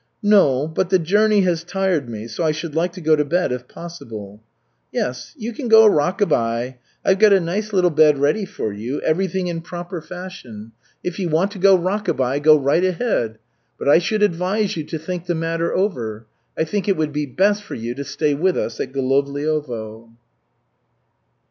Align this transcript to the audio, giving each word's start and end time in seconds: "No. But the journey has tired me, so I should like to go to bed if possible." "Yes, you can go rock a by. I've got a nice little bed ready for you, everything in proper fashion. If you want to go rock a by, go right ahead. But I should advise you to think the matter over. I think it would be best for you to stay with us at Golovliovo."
"No. 0.23 0.67
But 0.67 0.89
the 0.89 0.97
journey 0.97 1.41
has 1.41 1.63
tired 1.63 2.09
me, 2.09 2.25
so 2.27 2.43
I 2.43 2.51
should 2.53 2.73
like 2.73 2.91
to 2.93 3.01
go 3.01 3.15
to 3.15 3.23
bed 3.23 3.51
if 3.51 3.67
possible." 3.67 4.41
"Yes, 4.91 5.35
you 5.37 5.53
can 5.53 5.67
go 5.67 5.85
rock 5.85 6.21
a 6.21 6.25
by. 6.25 6.77
I've 7.05 7.19
got 7.19 7.33
a 7.33 7.39
nice 7.39 7.71
little 7.71 7.91
bed 7.91 8.17
ready 8.17 8.43
for 8.43 8.73
you, 8.73 8.99
everything 9.01 9.45
in 9.45 9.61
proper 9.61 10.01
fashion. 10.01 10.71
If 11.03 11.19
you 11.19 11.29
want 11.29 11.51
to 11.51 11.59
go 11.59 11.75
rock 11.77 12.07
a 12.07 12.15
by, 12.15 12.39
go 12.39 12.57
right 12.57 12.83
ahead. 12.83 13.37
But 13.77 13.89
I 13.89 13.99
should 13.99 14.23
advise 14.23 14.75
you 14.75 14.83
to 14.85 14.97
think 14.97 15.27
the 15.27 15.35
matter 15.35 15.71
over. 15.71 16.25
I 16.57 16.63
think 16.63 16.87
it 16.89 16.97
would 16.97 17.13
be 17.13 17.27
best 17.27 17.61
for 17.61 17.75
you 17.75 17.93
to 17.93 18.03
stay 18.03 18.33
with 18.33 18.57
us 18.57 18.79
at 18.79 18.93
Golovliovo." 18.93 20.09